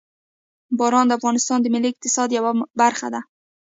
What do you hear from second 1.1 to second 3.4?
افغانستان د ملي اقتصاد یوه برخه ده.